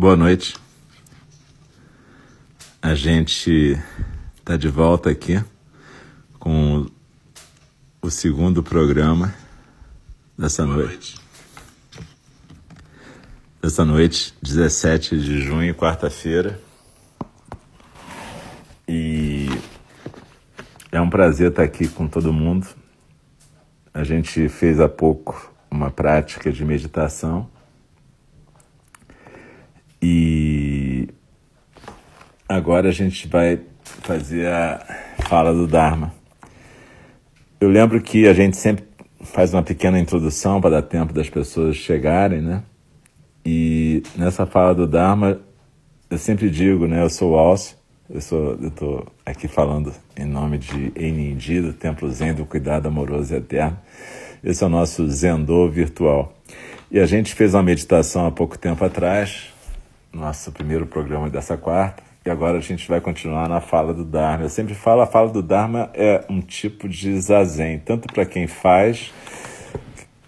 [0.00, 0.56] Boa noite.
[2.80, 3.78] A gente
[4.38, 5.44] está de volta aqui
[6.38, 6.86] com
[8.00, 9.34] o segundo programa
[10.38, 11.20] dessa Boa noite.
[11.92, 12.06] noite.
[13.60, 16.58] Dessa noite, 17 de junho, quarta-feira.
[18.88, 19.50] E
[20.90, 22.66] é um prazer estar aqui com todo mundo.
[23.92, 27.50] A gente fez há pouco uma prática de meditação.
[30.02, 31.08] E
[32.48, 33.60] agora a gente vai
[34.02, 34.80] fazer a
[35.28, 36.14] fala do Dharma.
[37.60, 38.84] Eu lembro que a gente sempre
[39.22, 42.62] faz uma pequena introdução para dar tempo das pessoas chegarem, né?
[43.44, 45.40] E nessa fala do Dharma,
[46.08, 47.02] eu sempre digo, né?
[47.02, 47.76] Eu sou o Alcio,
[48.08, 53.34] eu sou, eu aqui falando em nome de Enindi, do Templo Zen do Cuidado Amoroso
[53.34, 53.78] e Eterno.
[54.42, 56.34] Esse é o nosso Zendô virtual.
[56.90, 59.52] E a gente fez uma meditação há pouco tempo atrás,
[60.12, 64.44] nosso primeiro programa dessa quarta, e agora a gente vai continuar na fala do Dharma.
[64.44, 68.46] Eu sempre falo, a fala do Dharma é um tipo de zazen, tanto para quem
[68.46, 69.12] faz,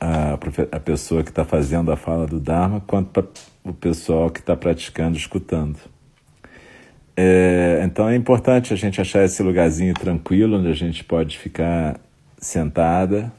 [0.01, 0.39] a,
[0.73, 3.25] a pessoa que está fazendo a fala do Dharma, quanto para
[3.65, 5.79] o pessoal que está praticando, escutando.
[7.17, 12.01] É, então é importante a gente achar esse lugarzinho tranquilo, onde a gente pode ficar
[12.39, 13.33] sentada,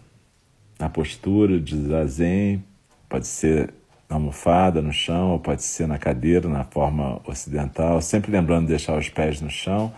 [0.79, 2.63] na postura de zazen,
[3.09, 3.73] pode ser
[4.13, 8.97] almofada, no chão, ou pode ser na cadeira, na forma ocidental, sempre lembrando de deixar
[8.97, 9.93] os pés no chão,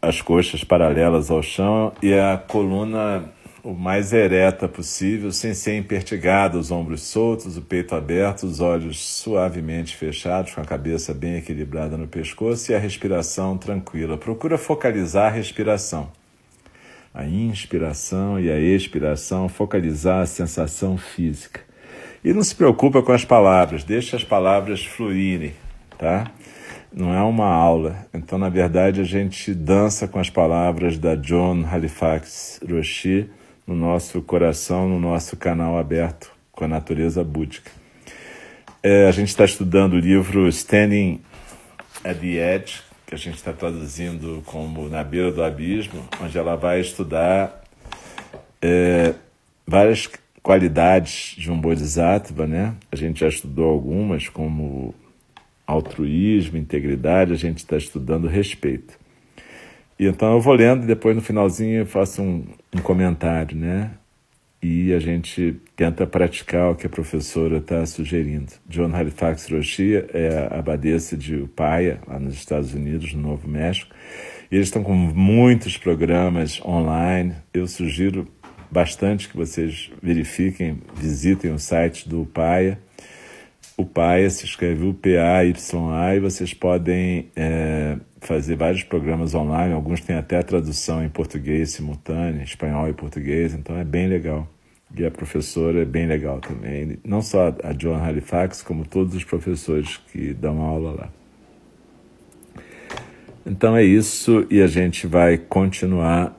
[0.00, 3.32] as coxas paralelas ao chão e a coluna
[3.64, 8.98] o mais ereta possível, sem ser impertigada, os ombros soltos, o peito aberto, os olhos
[8.98, 14.18] suavemente fechados, com a cabeça bem equilibrada no pescoço e a respiração tranquila.
[14.18, 16.12] Procura focalizar a respiração.
[17.14, 21.63] A inspiração e a expiração, focalizar a sensação física.
[22.24, 25.52] E não se preocupa com as palavras, deixa as palavras fluírem,
[25.98, 26.32] tá?
[26.90, 28.06] Não é uma aula.
[28.14, 33.28] Então, na verdade, a gente dança com as palavras da John Halifax Roshi
[33.66, 37.70] no nosso coração, no nosso canal aberto com a natureza búdica.
[38.82, 41.20] É, a gente está estudando o livro Standing
[42.02, 46.56] at the Edge, que a gente está traduzindo como Na Beira do Abismo, onde ela
[46.56, 47.62] vai estudar
[48.62, 49.12] é,
[49.66, 50.08] várias
[50.44, 52.74] qualidades de um Bodhisattva, né?
[52.92, 54.94] A gente já estudou algumas, como
[55.66, 58.92] altruísmo, integridade, a gente está estudando respeito.
[59.98, 62.44] E então eu vou lendo e depois no finalzinho eu faço um,
[62.74, 63.92] um comentário, né?
[64.62, 68.52] E a gente tenta praticar o que a professora está sugerindo.
[68.68, 73.94] John Halifax Roshi é a abadesa de Upaya, lá nos Estados Unidos, no Novo México.
[74.50, 77.34] E eles estão com muitos programas online.
[77.52, 78.28] Eu sugiro
[78.70, 82.78] bastante que vocês verifiquem, visitem o site do Upaya.
[83.76, 89.74] Upaya se escreve U-P-A-Y-A e vocês podem é, fazer vários programas online.
[89.74, 94.48] Alguns têm até tradução em português simultâneo, espanhol e português, então é bem legal.
[94.96, 96.98] E a professora é bem legal também.
[97.04, 101.08] Não só a John Halifax, como todos os professores que dão aula lá.
[103.46, 106.34] Então é isso e a gente vai continuar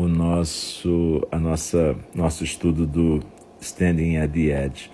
[0.00, 3.20] o nosso, a nossa, nosso estudo do
[3.60, 4.90] Standing at the Edge.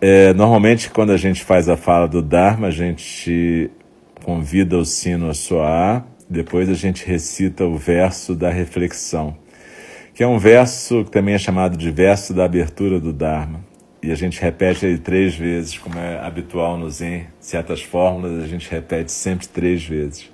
[0.00, 3.70] É, normalmente, quando a gente faz a fala do Dharma, a gente
[4.22, 9.36] convida o sino a soar, depois a gente recita o verso da reflexão,
[10.14, 13.64] que é um verso que também é chamado de verso da abertura do Dharma.
[14.02, 17.26] E a gente repete ele três vezes, como é habitual no Zen.
[17.38, 20.30] Certas fórmulas a gente repete sempre três vezes.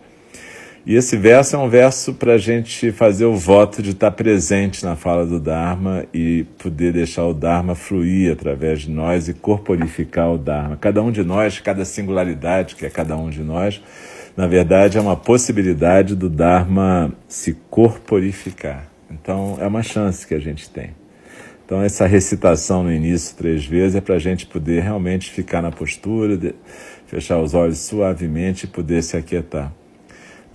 [0.87, 4.85] E esse verso é um verso para a gente fazer o voto de estar presente
[4.85, 10.33] na fala do Dharma e poder deixar o Dharma fluir através de nós e corporificar
[10.33, 10.77] o Dharma.
[10.77, 13.83] Cada um de nós, cada singularidade que é cada um de nós,
[14.37, 18.87] na verdade é uma possibilidade do Dharma se corporificar.
[19.11, 20.91] Então é uma chance que a gente tem.
[21.65, 25.73] Então essa recitação no início três vezes é para a gente poder realmente ficar na
[25.73, 26.39] postura,
[27.09, 29.73] fechar os olhos suavemente e poder se aquietar.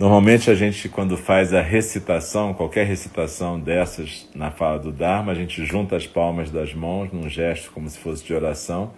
[0.02, 5.34] Normalmente a gente, quando faz a recitação, qualquer recitação dessas na fala do Dharma, a
[5.36, 8.94] gente junta as palmas das mãos num gesto como se fosse de oração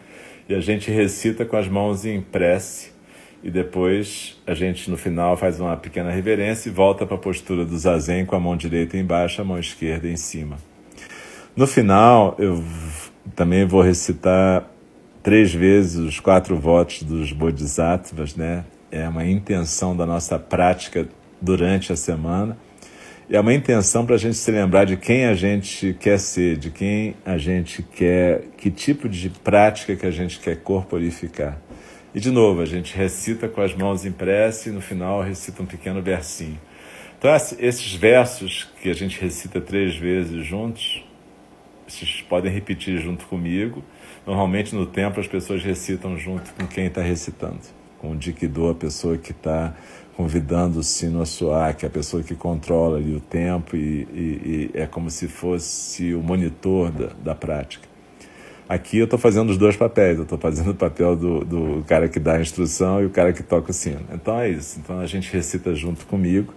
[0.49, 2.93] e a gente recita com as mãos em prece
[3.43, 7.67] e depois a gente no final faz uma pequena reverência e volta para a postura
[7.67, 10.56] do zazen com a mão direita embaixo, a mão esquerda em cima.
[11.55, 12.65] No final eu
[13.37, 14.71] também vou recitar
[15.23, 18.65] três vezes os quatro votos dos bodhisattvas, né?
[18.94, 21.08] É uma intenção da nossa prática
[21.41, 22.56] durante a semana.
[23.29, 26.70] é uma intenção para a gente se lembrar de quem a gente quer ser, de
[26.70, 31.58] quem a gente quer, que tipo de prática que a gente quer corporificar.
[32.14, 35.67] E de novo, a gente recita com as mãos impressas e no final recita um
[35.67, 36.61] pequeno versinho.
[37.19, 41.02] Então, esses versos que a gente recita três vezes juntos,
[41.88, 43.82] vocês podem repetir junto comigo.
[44.26, 47.58] Normalmente no templo as pessoas recitam junto com quem está recitando,
[48.05, 49.75] com o dikidô, a pessoa que está
[50.15, 54.06] convidando o sino a soar, que é a pessoa que controla ali o tempo e,
[54.12, 57.89] e, e é como se fosse o monitor da, da prática.
[58.69, 62.06] Aqui eu estou fazendo os dois papéis, eu estou fazendo o papel do, do cara
[62.06, 64.01] que dá a instrução e o cara que toca o sino.
[64.12, 66.53] Então é isso, então a gente recita junto comigo,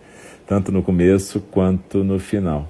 [0.46, 2.70] tanto no começo quanto no final.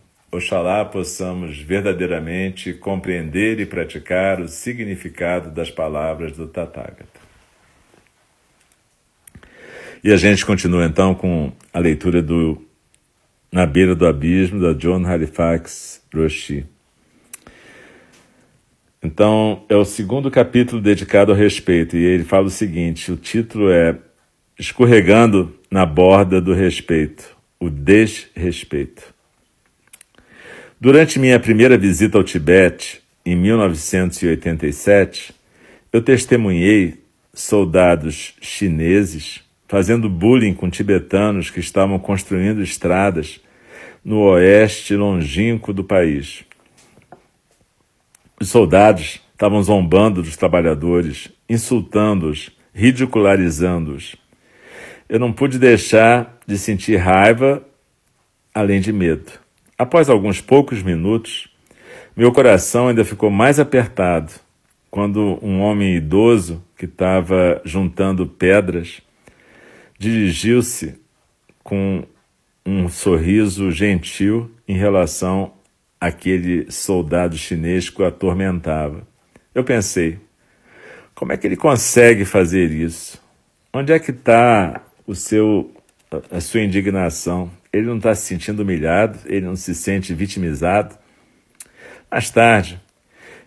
[0.31, 7.19] Oxalá possamos verdadeiramente compreender e praticar o significado das palavras do Tathagata.
[10.01, 12.65] E a gente continua então com a leitura do
[13.51, 16.65] Na Beira do Abismo, da John Halifax Roshi.
[19.03, 23.69] Então, é o segundo capítulo dedicado ao respeito, e ele fala o seguinte: o título
[23.69, 23.97] é
[24.57, 29.20] Escorregando na Borda do Respeito, o Desrespeito.
[30.83, 35.31] Durante minha primeira visita ao Tibete, em 1987,
[35.93, 43.39] eu testemunhei soldados chineses fazendo bullying com tibetanos que estavam construindo estradas
[44.03, 46.43] no oeste longínquo do país.
[48.39, 54.15] Os soldados estavam zombando dos trabalhadores, insultando-os, ridicularizando-os.
[55.07, 57.63] Eu não pude deixar de sentir raiva,
[58.51, 59.40] além de medo.
[59.81, 61.49] Após alguns poucos minutos,
[62.15, 64.31] meu coração ainda ficou mais apertado
[64.91, 69.01] quando um homem idoso que estava juntando pedras
[69.97, 71.01] dirigiu-se
[71.63, 72.03] com
[72.63, 75.51] um sorriso gentil em relação
[75.99, 79.01] àquele soldado chinês que o atormentava.
[79.51, 80.19] Eu pensei,
[81.15, 83.19] como é que ele consegue fazer isso?
[83.73, 85.71] Onde é que está o seu
[86.31, 87.51] a sua indignação?
[87.73, 90.95] ele não está se sentindo humilhado, ele não se sente vitimizado.
[92.09, 92.79] Mais tarde,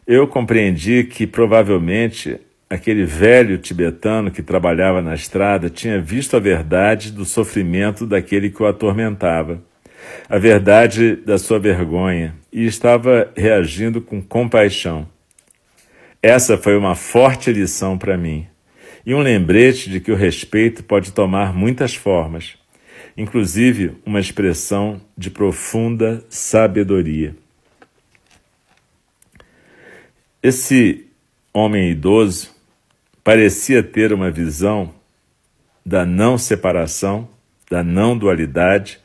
[0.07, 7.13] eu compreendi que provavelmente aquele velho tibetano que trabalhava na estrada tinha visto a verdade
[7.13, 9.63] do sofrimento daquele que o atormentava,
[10.29, 15.07] a verdade da sua vergonha, e estava reagindo com compaixão.
[16.23, 18.47] Essa foi uma forte lição para mim
[19.05, 22.57] e um lembrete de que o respeito pode tomar muitas formas
[23.17, 27.35] inclusive uma expressão de profunda sabedoria.
[30.43, 31.07] Esse
[31.53, 32.51] homem idoso
[33.23, 34.93] parecia ter uma visão
[35.87, 37.29] da não separação,
[37.71, 38.99] da não dualidade,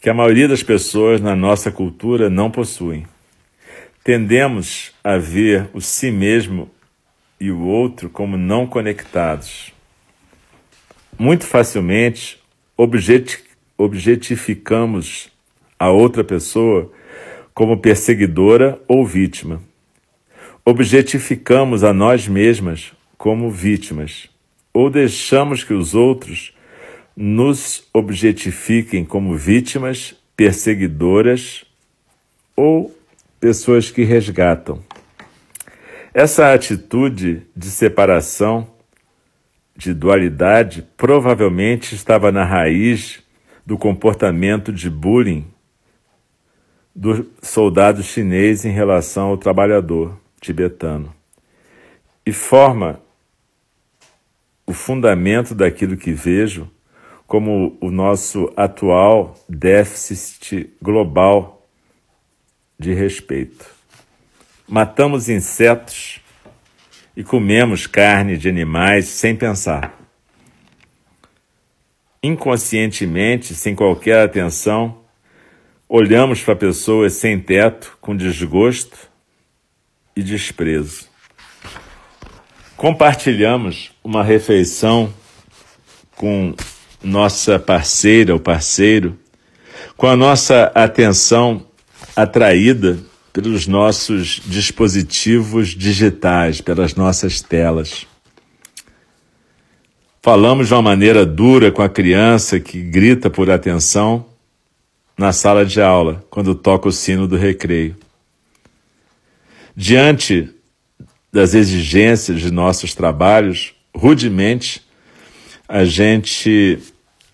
[0.00, 3.06] que a maioria das pessoas na nossa cultura não possuem.
[4.02, 6.68] Tendemos a ver o si mesmo
[7.42, 9.72] e o outro como não conectados.
[11.18, 12.40] Muito facilmente
[13.76, 15.28] objetificamos
[15.76, 16.92] a outra pessoa
[17.52, 19.60] como perseguidora ou vítima.
[20.64, 24.30] Objetificamos a nós mesmas como vítimas,
[24.72, 26.54] ou deixamos que os outros
[27.16, 31.64] nos objetifiquem como vítimas, perseguidoras
[32.54, 32.96] ou
[33.40, 34.80] pessoas que resgatam.
[36.14, 38.68] Essa atitude de separação
[39.74, 43.22] de dualidade provavelmente estava na raiz
[43.64, 45.46] do comportamento de bullying
[46.94, 51.14] do soldado chinês em relação ao trabalhador tibetano
[52.26, 53.00] e forma
[54.66, 56.70] o fundamento daquilo que vejo
[57.26, 61.66] como o nosso atual déficit global
[62.78, 63.71] de respeito.
[64.68, 66.20] Matamos insetos
[67.16, 69.98] e comemos carne de animais sem pensar.
[72.22, 75.02] Inconscientemente, sem qualquer atenção,
[75.88, 78.96] olhamos para pessoas sem teto com desgosto
[80.16, 81.08] e desprezo.
[82.76, 85.12] Compartilhamos uma refeição
[86.16, 86.54] com
[87.02, 89.18] nossa parceira ou parceiro,
[89.96, 91.66] com a nossa atenção
[92.14, 92.98] atraída
[93.32, 98.06] pelos nossos dispositivos digitais, pelas nossas telas.
[100.20, 104.26] Falamos de uma maneira dura com a criança que grita por atenção
[105.16, 107.96] na sala de aula, quando toca o sino do recreio.
[109.74, 110.50] Diante
[111.32, 114.82] das exigências de nossos trabalhos, rudemente,
[115.66, 116.78] a gente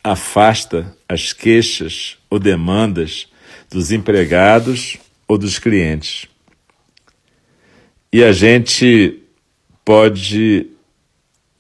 [0.03, 3.27] afasta as queixas ou demandas
[3.69, 4.99] dos empregados
[5.29, 6.27] ou dos clientes.
[8.11, 9.23] E a gente
[9.85, 10.71] pode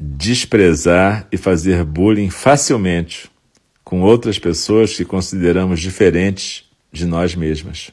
[0.00, 3.30] desprezar e fazer bullying facilmente
[3.84, 7.90] com outras pessoas que consideramos diferentes de nós mesmas.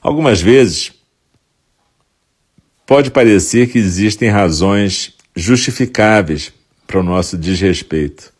[0.00, 0.92] Algumas vezes
[2.86, 6.52] pode parecer que existem razões justificáveis
[6.86, 8.32] para o nosso desrespeito.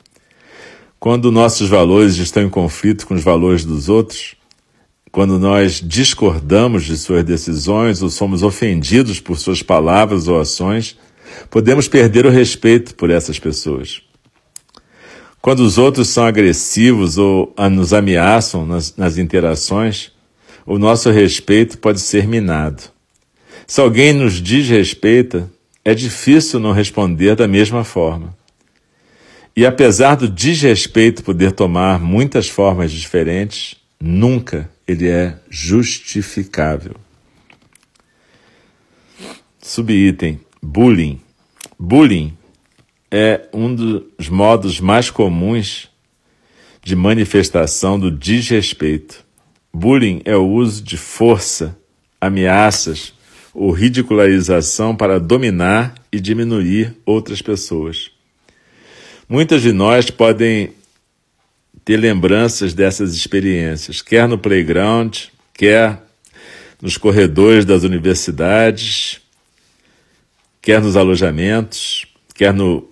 [1.01, 4.37] Quando nossos valores estão em conflito com os valores dos outros,
[5.14, 10.99] quando nós discordamos de suas decisões ou somos ofendidos por suas palavras ou ações,
[11.49, 14.02] podemos perder o respeito por essas pessoas.
[15.40, 20.11] Quando os outros são agressivos ou nos ameaçam nas, nas interações,
[20.66, 22.83] o nosso respeito pode ser minado.
[23.68, 25.49] Se alguém nos desrespeita,
[25.85, 28.37] é difícil não responder da mesma forma.
[29.56, 36.97] E apesar do desrespeito poder tomar muitas formas diferentes, nunca ele é justificável.
[39.61, 41.21] Subitem: bullying.
[41.79, 42.37] Bullying
[43.11, 45.88] é um dos modos mais comuns
[46.83, 49.25] de manifestação do desrespeito.
[49.73, 51.76] Bullying é o uso de força,
[52.21, 53.14] ameaças
[53.55, 58.11] ou ridicularização para dominar e diminuir outras pessoas.
[59.29, 60.73] Muitas de nós podem
[61.85, 66.03] ter lembranças dessas experiências, quer no playground, quer
[66.81, 69.21] nos corredores das universidades,
[70.62, 72.88] quer nos alojamentos, quer no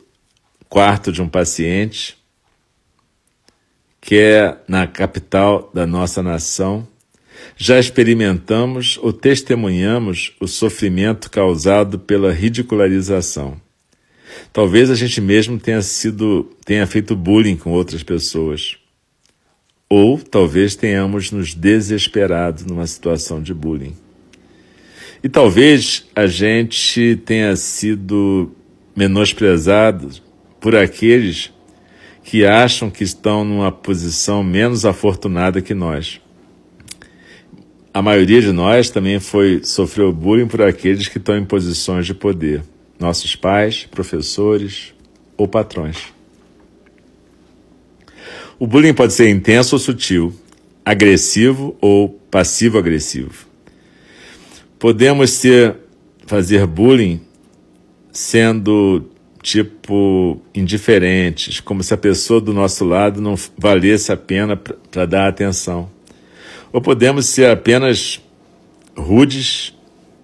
[0.69, 2.17] quarto de um paciente,
[4.01, 6.87] quer na capital da nossa nação.
[7.57, 13.61] Já experimentamos ou testemunhamos o sofrimento causado pela ridicularização.
[14.53, 18.77] Talvez a gente mesmo tenha sido, tenha feito bullying com outras pessoas.
[19.95, 23.95] Ou talvez tenhamos nos desesperado numa situação de bullying.
[25.23, 28.53] E talvez a gente tenha sido
[28.97, 30.09] menosprezado
[30.59, 31.53] por aqueles
[32.25, 36.23] que acham que estão numa posição menos afortunada que nós.
[37.93, 42.15] A maioria de nós também foi sofreu bullying por aqueles que estão em posições de
[42.15, 42.63] poder,
[42.99, 44.95] nossos pais, professores
[45.37, 45.99] ou patrões.
[48.63, 50.33] O bullying pode ser intenso ou sutil,
[50.85, 53.45] agressivo ou passivo-agressivo.
[54.79, 55.79] Podemos ser,
[56.29, 57.21] fazer bullying
[58.13, 59.11] sendo
[59.43, 65.27] tipo indiferentes, como se a pessoa do nosso lado não valesse a pena para dar
[65.27, 65.91] atenção.
[66.73, 68.21] Ou podemos ser apenas
[68.97, 69.77] rudes,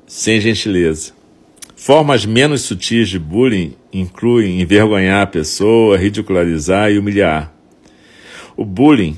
[0.07, 1.11] sem gentileza.
[1.75, 7.58] Formas menos sutis de bullying incluem envergonhar a pessoa, ridicularizar e humilhar.
[8.59, 9.17] O bullying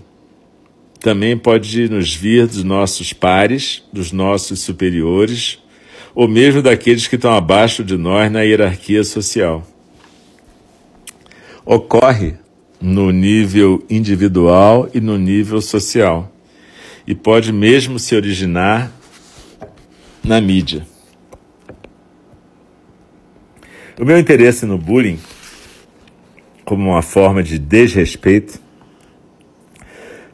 [1.00, 5.58] também pode nos vir dos nossos pares, dos nossos superiores,
[6.14, 9.66] ou mesmo daqueles que estão abaixo de nós na hierarquia social.
[11.64, 12.34] Ocorre
[12.78, 16.30] no nível individual e no nível social,
[17.06, 18.92] e pode mesmo se originar
[20.22, 20.86] na mídia.
[23.98, 25.18] O meu interesse no bullying,
[26.62, 28.68] como uma forma de desrespeito,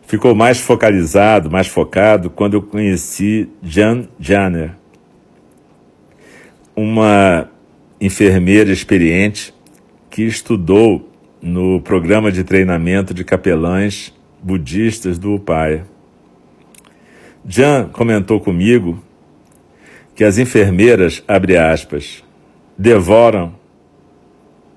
[0.07, 4.73] ficou mais focalizado, mais focado quando eu conheci Jan Janner,
[6.75, 7.51] uma
[8.01, 9.53] enfermeira experiente
[10.09, 11.11] que estudou
[11.43, 15.85] no programa de treinamento de capelães budistas do Upaya.
[17.45, 19.03] Jan comentou comigo
[20.15, 22.25] que as enfermeiras, abre aspas,
[22.77, 23.55] devoram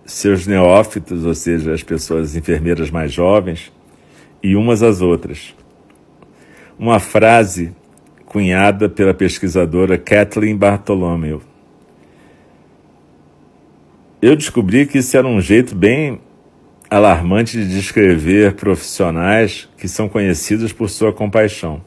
[0.06, 3.72] seus neófitos, ou seja, as pessoas enfermeiras mais jovens,
[4.42, 5.56] e umas às outras.
[6.78, 7.76] Uma frase
[8.26, 11.42] cunhada pela pesquisadora Kathleen Bartholomew.
[14.22, 16.20] Eu descobri que isso era um jeito bem
[16.90, 21.82] alarmante de descrever profissionais que são conhecidos por sua compaixão.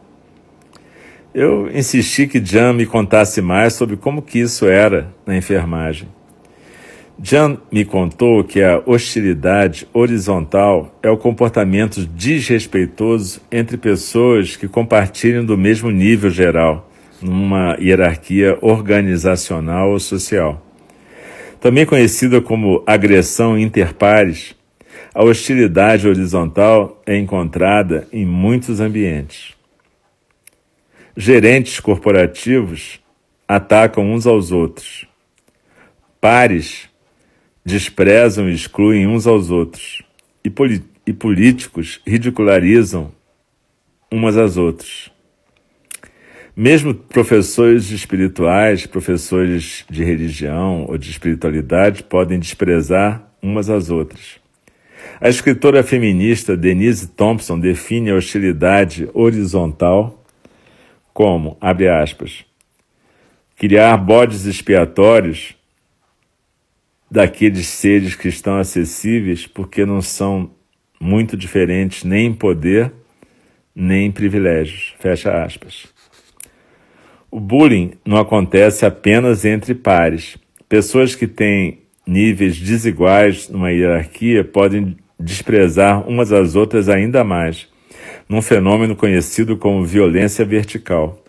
[1.35, 6.09] Eu insisti que Jan me contasse mais sobre como que isso era na enfermagem.
[7.25, 15.45] Jan me contou que a hostilidade horizontal é o comportamento desrespeitoso entre pessoas que compartilham
[15.45, 16.91] do mesmo nível geral,
[17.23, 20.67] numa hierarquia organizacional ou social.
[21.61, 24.57] Também conhecida como agressão interpares,
[25.15, 29.55] a hostilidade horizontal é encontrada em muitos ambientes.
[31.17, 32.99] Gerentes corporativos
[33.47, 35.07] atacam uns aos outros.
[36.21, 36.91] Pares
[37.65, 40.03] desprezam e excluem uns aos outros,
[40.45, 40.53] e,
[41.07, 43.13] e políticos ridicularizam
[44.11, 45.11] umas às outras.
[46.55, 54.39] Mesmo professores espirituais, professores de religião ou de espiritualidade podem desprezar umas às outras.
[55.19, 60.23] A escritora feminista Denise Thompson define a hostilidade horizontal
[61.15, 62.45] como, abre aspas,
[63.57, 65.55] criar bodes expiatórios
[67.13, 70.51] daqueles seres que estão acessíveis porque não são
[70.99, 72.91] muito diferentes nem em poder
[73.77, 74.95] nem em privilégios.
[74.99, 75.87] Fecha aspas.
[77.31, 80.39] O bullying não acontece apenas entre pares.
[80.67, 87.69] Pessoas que têm níveis desiguais numa hierarquia podem desprezar umas às outras ainda mais,
[88.27, 91.22] num fenômeno conhecido como violência vertical.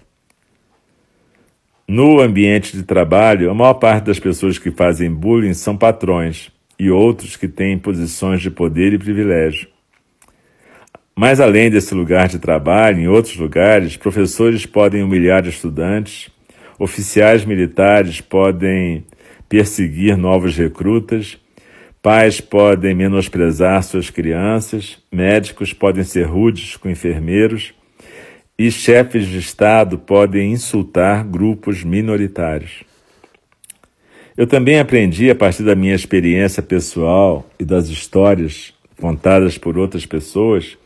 [1.87, 6.89] No ambiente de trabalho, a maior parte das pessoas que fazem bullying são patrões e
[6.89, 9.67] outros que têm posições de poder e privilégio.
[11.13, 16.31] Mas além desse lugar de trabalho, em outros lugares, professores podem humilhar estudantes,
[16.79, 19.05] oficiais militares podem
[19.49, 21.37] perseguir novos recrutas,
[22.01, 27.73] pais podem menosprezar suas crianças, médicos podem ser rudes com enfermeiros
[28.57, 32.83] e chefes de Estado podem insultar grupos minoritários.
[34.35, 40.05] Eu também aprendi, a partir da minha experiência pessoal e das histórias contadas por outras
[40.05, 40.77] pessoas,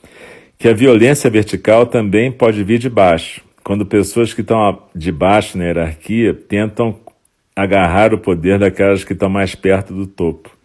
[0.58, 5.58] que a violência vertical também pode vir de baixo, quando pessoas que estão de baixo
[5.58, 7.00] na hierarquia tentam
[7.56, 10.56] agarrar o poder daquelas que estão mais perto do topo.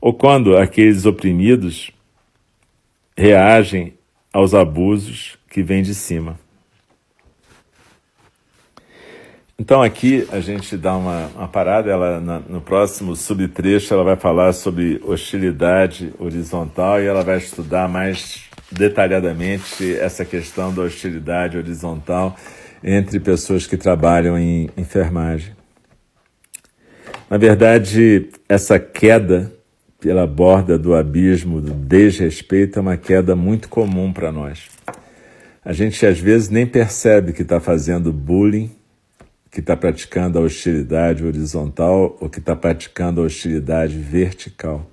[0.00, 1.90] Ou quando aqueles oprimidos
[3.16, 3.94] reagem
[4.32, 6.38] aos abusos que vêm de cima.
[9.60, 14.14] Então aqui a gente dá uma, uma parada, ela na, no próximo subtrecho ela vai
[14.14, 22.36] falar sobre hostilidade horizontal e ela vai estudar mais detalhadamente essa questão da hostilidade horizontal
[22.84, 25.52] entre pessoas que trabalham em enfermagem.
[27.28, 29.52] Na verdade, essa queda
[29.98, 34.68] pela borda do abismo do desrespeito é uma queda muito comum para nós.
[35.68, 38.70] A gente às vezes nem percebe que está fazendo bullying,
[39.50, 44.90] que está praticando a hostilidade horizontal ou que está praticando a hostilidade vertical.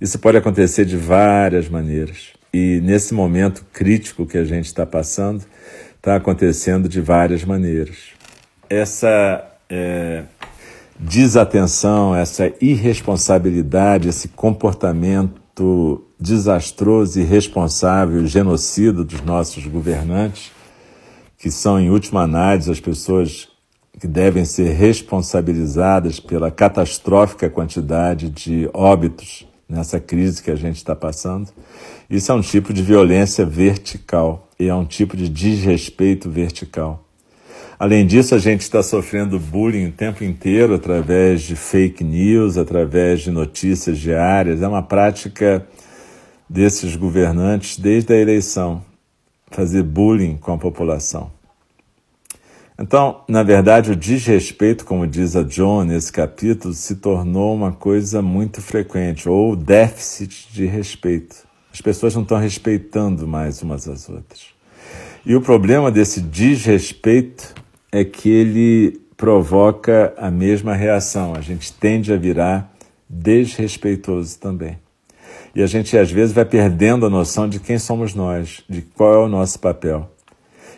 [0.00, 2.32] Isso pode acontecer de várias maneiras.
[2.52, 5.44] E nesse momento crítico que a gente está passando,
[5.94, 8.08] está acontecendo de várias maneiras.
[8.68, 10.24] Essa é,
[10.98, 20.50] desatenção, essa irresponsabilidade, esse comportamento desastroso, irresponsável, genocida dos nossos governantes,
[21.36, 23.46] que são, em última análise, as pessoas
[24.00, 30.96] que devem ser responsabilizadas pela catastrófica quantidade de óbitos nessa crise que a gente está
[30.96, 31.50] passando.
[32.08, 37.04] Isso é um tipo de violência vertical e é um tipo de desrespeito vertical.
[37.78, 43.20] Além disso, a gente está sofrendo bullying o tempo inteiro através de fake news, através
[43.20, 44.62] de notícias diárias.
[44.62, 45.66] É uma prática
[46.54, 48.80] desses governantes desde a eleição
[49.50, 51.32] fazer bullying com a população.
[52.78, 58.22] Então, na verdade, o desrespeito, como diz a John nesse capítulo, se tornou uma coisa
[58.22, 61.44] muito frequente, ou déficit de respeito.
[61.72, 64.46] As pessoas não estão respeitando mais umas às outras.
[65.26, 67.52] E o problema desse desrespeito
[67.90, 71.34] é que ele provoca a mesma reação.
[71.34, 72.72] A gente tende a virar
[73.10, 74.83] desrespeitoso também.
[75.54, 79.14] E a gente às vezes vai perdendo a noção de quem somos nós, de qual
[79.14, 80.10] é o nosso papel.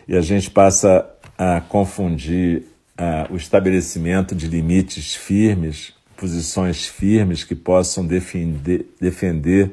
[0.07, 2.63] E a gente passa a confundir
[2.99, 9.71] uh, o estabelecimento de limites firmes posições firmes que possam defender, defender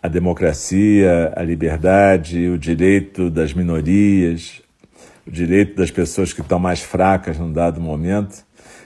[0.00, 4.62] a democracia, a liberdade, o direito das minorias,
[5.26, 8.44] o direito das pessoas que estão mais fracas num dado momento,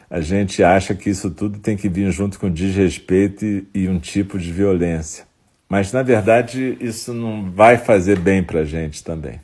[0.08, 3.98] a gente acha que isso tudo tem que vir junto com desrespeito e, e um
[3.98, 5.24] tipo de violência.
[5.68, 9.40] Mas, na verdade, isso não vai fazer bem para a gente também.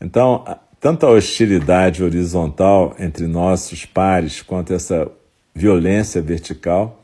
[0.00, 0.44] Então,
[0.80, 5.10] tanto a hostilidade horizontal entre nossos pares quanto essa
[5.54, 7.02] violência vertical,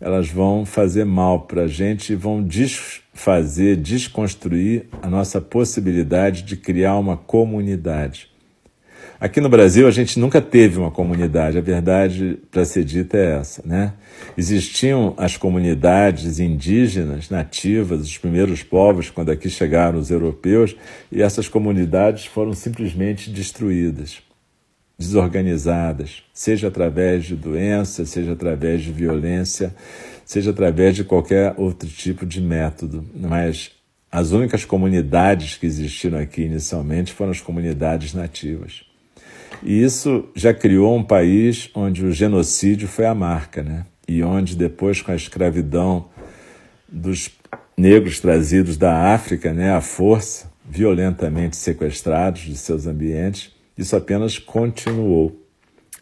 [0.00, 6.56] elas vão fazer mal para a gente e vão desfazer, desconstruir a nossa possibilidade de
[6.56, 8.31] criar uma comunidade.
[9.22, 13.38] Aqui no Brasil, a gente nunca teve uma comunidade, a verdade para ser dita é
[13.38, 13.92] essa, né?
[14.36, 20.74] Existiam as comunidades indígenas, nativas, os primeiros povos, quando aqui chegaram os europeus,
[21.12, 24.20] e essas comunidades foram simplesmente destruídas,
[24.98, 29.72] desorganizadas, seja através de doença, seja através de violência,
[30.24, 33.06] seja através de qualquer outro tipo de método.
[33.14, 33.70] Mas
[34.10, 38.90] as únicas comunidades que existiram aqui inicialmente foram as comunidades nativas.
[39.62, 43.86] E isso já criou um país onde o genocídio foi a marca, né?
[44.08, 46.06] E onde depois, com a escravidão
[46.88, 47.30] dos
[47.76, 55.40] negros trazidos da África, né, à força, violentamente sequestrados de seus ambientes, isso apenas continuou.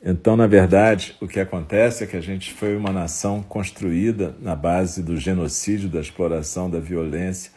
[0.02, 4.56] Então, na verdade, o que acontece é que a gente foi uma nação construída na
[4.56, 7.52] base do genocídio, da exploração, da violência,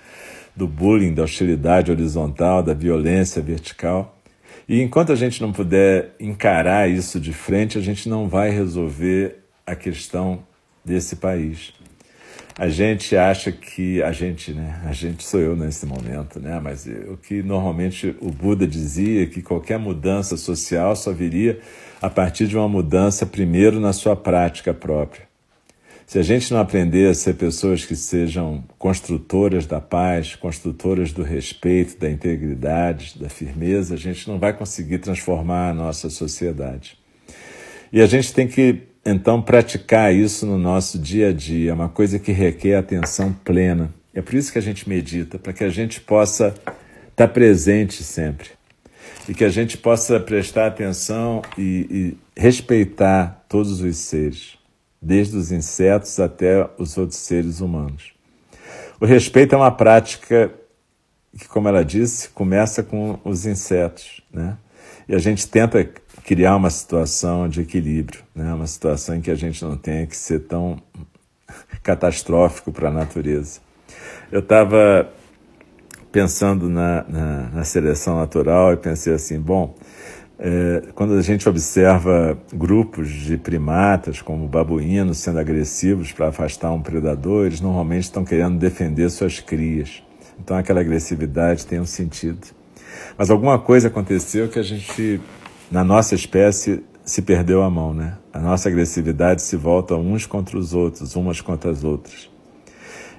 [0.55, 4.21] do bullying, da hostilidade horizontal, da violência vertical.
[4.67, 9.43] E enquanto a gente não puder encarar isso de frente, a gente não vai resolver
[9.65, 10.43] a questão
[10.83, 11.73] desse país.
[12.57, 14.79] A gente acha que a gente, né?
[14.85, 16.59] A gente sou eu nesse momento, né?
[16.59, 21.59] Mas o que normalmente o Buda dizia é que qualquer mudança social só viria
[21.99, 25.32] a partir de uma mudança primeiro na sua prática própria.
[26.05, 31.23] Se a gente não aprender a ser pessoas que sejam construtoras da paz, construtoras do
[31.23, 36.97] respeito, da integridade, da firmeza, a gente não vai conseguir transformar a nossa sociedade.
[37.91, 41.89] E a gente tem que, então, praticar isso no nosso dia a dia, é uma
[41.89, 43.93] coisa que requer atenção plena.
[44.13, 46.53] É por isso que a gente medita, para que a gente possa
[47.09, 48.49] estar presente sempre.
[49.27, 54.62] E que a gente possa prestar atenção e, e respeitar todos os seres
[55.03, 58.13] desde os insetos até os outros seres humanos.
[58.99, 60.51] O respeito é uma prática
[61.37, 64.57] que, como ela disse, começa com os insetos, né?
[65.07, 65.83] E a gente tenta
[66.23, 68.53] criar uma situação de equilíbrio, né?
[68.53, 70.81] Uma situação em que a gente não tenha que ser tão
[71.81, 73.59] catastrófico para a natureza.
[74.31, 75.09] Eu estava
[76.11, 79.75] pensando na, na, na seleção natural e pensei assim, bom,
[80.39, 86.81] é, quando a gente observa grupos de primatas, como babuínos, sendo agressivos para afastar um
[86.81, 90.03] predador, eles normalmente estão querendo defender suas crias.
[90.39, 92.47] Então aquela agressividade tem um sentido.
[93.17, 95.21] Mas alguma coisa aconteceu que a gente,
[95.71, 98.17] na nossa espécie, se perdeu a mão, né?
[98.31, 102.29] A nossa agressividade se volta uns contra os outros, umas contra as outras.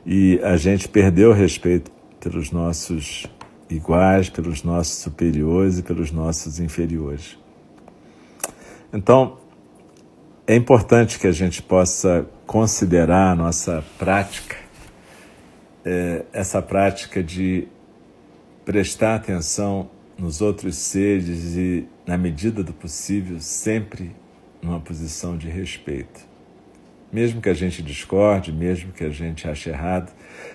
[0.04, 3.26] E a gente perdeu o respeito pelos nossos
[3.68, 7.38] iguais pelos nossos superiores e pelos nossos inferiores.
[8.92, 9.38] Então,
[10.46, 14.56] é importante que a gente possa considerar a nossa prática,
[15.84, 17.66] é, essa prática de
[18.64, 24.14] prestar atenção nos outros seres e, na medida do possível, sempre
[24.62, 26.20] numa posição de respeito.
[27.12, 30.12] Mesmo que a gente discorde, mesmo que a gente ache errado,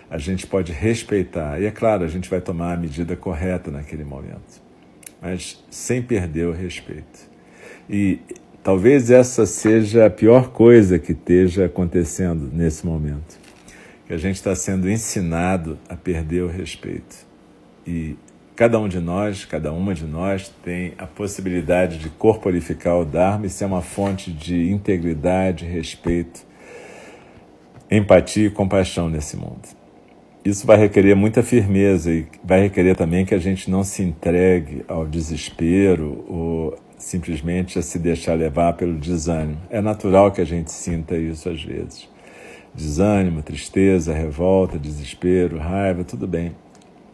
[0.09, 1.61] a gente pode respeitar.
[1.61, 4.61] E é claro, a gente vai tomar a medida correta naquele momento,
[5.21, 7.29] mas sem perder o respeito.
[7.89, 8.19] E
[8.63, 13.37] talvez essa seja a pior coisa que esteja acontecendo nesse momento.
[14.07, 17.27] Que a gente está sendo ensinado a perder o respeito.
[17.85, 18.15] E
[18.55, 23.45] cada um de nós, cada uma de nós, tem a possibilidade de corporificar o Dharma
[23.45, 26.48] e ser uma fonte de integridade, respeito
[27.89, 29.79] empatia e compaixão nesse mundo.
[30.43, 34.85] Isso vai requerer muita firmeza e vai requerer também que a gente não se entregue
[34.87, 39.57] ao desespero ou simplesmente a se deixar levar pelo desânimo.
[39.69, 42.07] É natural que a gente sinta isso às vezes.
[42.73, 46.55] Desânimo, tristeza, revolta, desespero, raiva, tudo bem.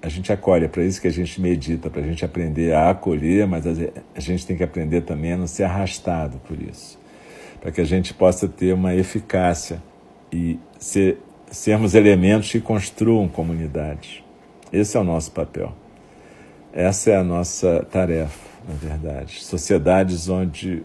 [0.01, 2.91] A gente acolhe, é para isso que a gente medita, para a gente aprender a
[2.91, 6.99] acolher, mas a gente tem que aprender também a não ser arrastado por isso,
[7.59, 9.81] para que a gente possa ter uma eficácia
[10.36, 11.17] e ser,
[11.50, 14.21] sermos elementos que construam comunidades.
[14.71, 15.74] Esse é o nosso papel.
[16.74, 19.41] Essa é a nossa tarefa, na verdade.
[19.41, 20.84] Sociedades onde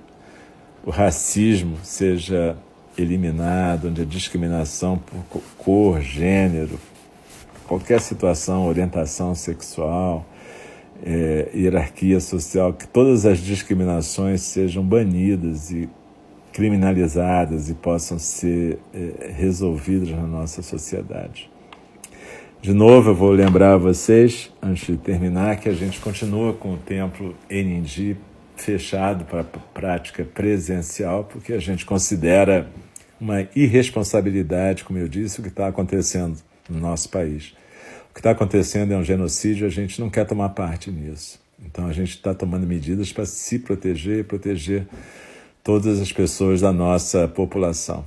[0.86, 2.56] o racismo seja
[2.96, 4.98] eliminado, onde a discriminação
[5.32, 6.78] por cor, gênero,
[7.66, 10.24] qualquer situação, orientação sexual,
[11.02, 15.88] é, hierarquia social, que todas as discriminações sejam banidas e
[16.60, 21.50] criminalizadas e possam ser é, resolvidas na nossa sociedade.
[22.60, 26.74] De novo, eu vou lembrar a vocês, antes de terminar, que a gente continua com
[26.74, 28.14] o templo Enindi
[28.56, 32.70] fechado para prática presencial, porque a gente considera
[33.18, 36.36] uma irresponsabilidade, como eu disse, o que está acontecendo
[36.68, 37.54] no nosso país.
[38.10, 41.40] O que está acontecendo é um genocídio, a gente não quer tomar parte nisso.
[41.64, 44.86] Então a gente está tomando medidas para se proteger e proteger
[45.62, 48.06] todas as pessoas da nossa população.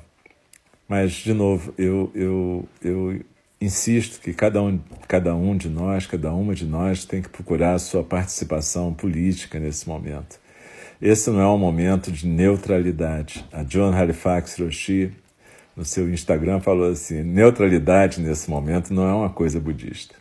[0.88, 3.22] Mas, de novo, eu, eu, eu
[3.60, 7.76] insisto que cada um, cada um de nós, cada uma de nós tem que procurar
[7.76, 10.40] a sua participação política nesse momento.
[11.02, 13.46] Esse não é um momento de neutralidade.
[13.52, 15.12] A John Halifax Roshi,
[15.76, 20.16] no seu Instagram, falou assim: neutralidade nesse momento não é uma coisa budista.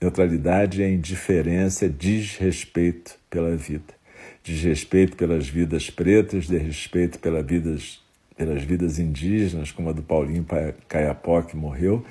[0.00, 3.94] Neutralidade é indiferença, desrespeito pela vida.
[4.42, 8.00] Desrespeito pelas vidas pretas, desrespeito pelas vidas,
[8.36, 10.46] pelas vidas indígenas, como a do Paulinho
[10.88, 12.04] Caiapó, que morreu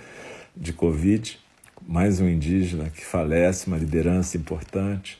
[0.55, 1.39] de Covid,
[1.87, 5.17] mais um indígena que falece, uma liderança importante.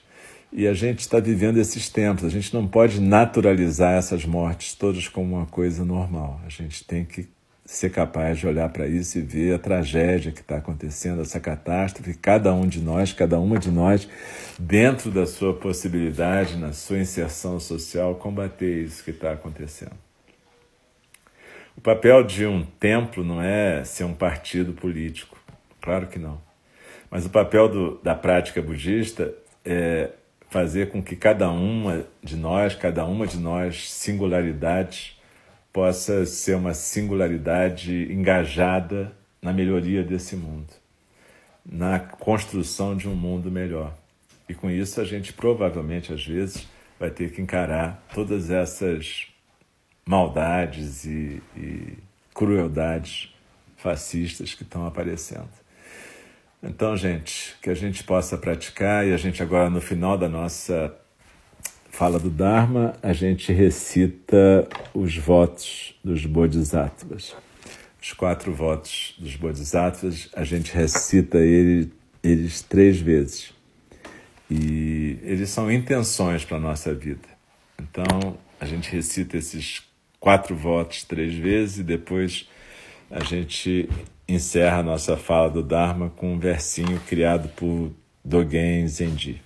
[0.52, 5.08] E a gente está vivendo esses tempos, a gente não pode naturalizar essas mortes todas
[5.08, 6.40] como uma coisa normal.
[6.46, 7.28] A gente tem que
[7.66, 12.14] ser capaz de olhar para isso e ver a tragédia que está acontecendo, essa catástrofe,
[12.14, 14.08] cada um de nós, cada uma de nós,
[14.60, 19.94] dentro da sua possibilidade, na sua inserção social, combater isso que está acontecendo.
[21.76, 25.38] O papel de um templo não é ser um partido político,
[25.82, 26.40] claro que não.
[27.10, 30.12] Mas o papel do, da prática budista é
[30.50, 35.15] fazer com que cada uma de nós, cada uma de nós, singularidades,
[35.76, 39.12] possa ser uma singularidade engajada
[39.42, 40.72] na melhoria desse mundo,
[41.66, 43.94] na construção de um mundo melhor.
[44.48, 46.66] E com isso a gente provavelmente, às vezes,
[46.98, 49.28] vai ter que encarar todas essas
[50.06, 51.98] maldades e, e
[52.34, 53.36] crueldades
[53.76, 55.50] fascistas que estão aparecendo.
[56.64, 60.96] Então, gente, que a gente possa praticar e a gente agora no final da nossa
[61.96, 67.34] fala do Dharma, a gente recita os votos dos Bodhisattvas.
[68.02, 71.90] Os quatro votos dos Bodhisattvas, a gente recita ele,
[72.22, 73.54] eles três vezes.
[74.52, 77.30] E eles são intenções para a nossa vida.
[77.82, 79.82] Então, a gente recita esses
[80.20, 82.46] quatro votos três vezes e depois
[83.10, 83.90] a gente
[84.28, 87.90] encerra a nossa fala do Dharma com um versinho criado por
[88.22, 89.46] Dogen Zenji.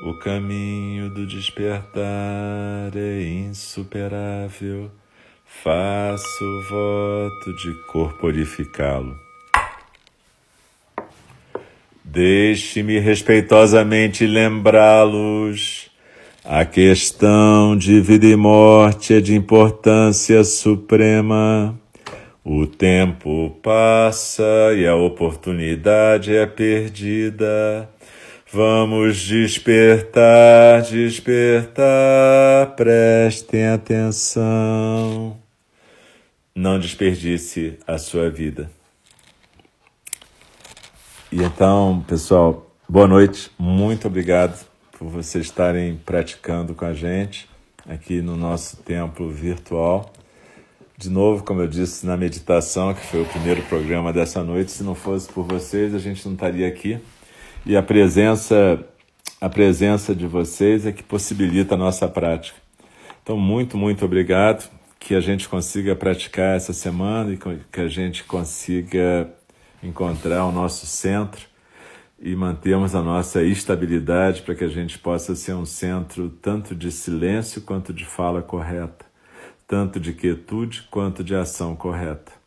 [0.00, 4.88] O caminho do despertar é insuperável.
[5.44, 9.16] Faço voto de corporificá-lo.
[12.04, 15.90] Deixe-me respeitosamente lembrá-los.
[16.44, 21.76] A questão de vida e morte é de importância suprema.
[22.44, 27.90] O tempo passa e a oportunidade é perdida.
[28.50, 35.36] Vamos despertar, despertar, prestem atenção.
[36.54, 38.70] Não desperdice a sua vida.
[41.30, 43.50] E então, pessoal, boa noite.
[43.58, 44.66] Muito obrigado
[44.98, 47.46] por vocês estarem praticando com a gente
[47.86, 50.10] aqui no nosso templo virtual.
[50.96, 54.82] De novo, como eu disse na meditação, que foi o primeiro programa dessa noite, se
[54.82, 56.98] não fosse por vocês, a gente não estaria aqui.
[57.68, 58.82] E a presença,
[59.38, 62.58] a presença de vocês é que possibilita a nossa prática.
[63.22, 64.70] Então, muito, muito obrigado.
[64.98, 67.38] Que a gente consiga praticar essa semana e
[67.70, 69.30] que a gente consiga
[69.82, 71.46] encontrar o nosso centro
[72.18, 76.90] e mantermos a nossa estabilidade para que a gente possa ser um centro tanto de
[76.90, 79.04] silêncio quanto de fala correta,
[79.66, 82.37] tanto de quietude quanto de ação correta.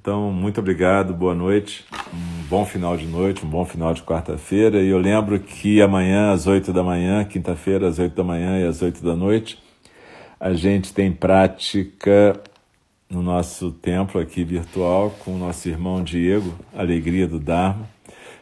[0.00, 1.84] Então, muito obrigado, boa noite,
[2.14, 4.80] um bom final de noite, um bom final de quarta-feira.
[4.80, 8.66] E eu lembro que amanhã, às oito da manhã, quinta-feira, às oito da manhã e
[8.66, 9.62] às oito da noite,
[10.40, 12.40] a gente tem prática
[13.10, 17.86] no nosso templo aqui virtual com o nosso irmão Diego, Alegria do Dharma,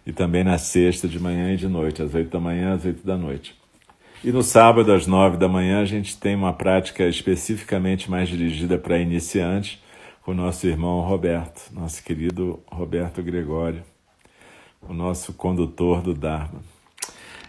[0.07, 3.05] e também na sexta de manhã e de noite, às oito da manhã às oito
[3.05, 3.57] da noite.
[4.23, 8.79] E no sábado, às nove da manhã, a gente tem uma prática especificamente mais dirigida
[8.79, 9.81] para iniciantes,
[10.28, 13.82] o nosso irmão Roberto, nosso querido Roberto Gregório,
[14.82, 16.60] o nosso condutor do Dharma.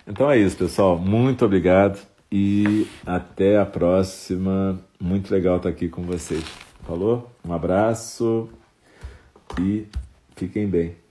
[0.07, 0.97] Então é isso, pessoal.
[0.97, 1.99] Muito obrigado
[2.31, 4.79] e até a próxima.
[4.97, 6.45] Muito legal estar aqui com vocês.
[6.87, 7.29] Falou?
[7.45, 8.49] Um abraço
[9.59, 9.85] e
[10.37, 11.08] fiquem bem.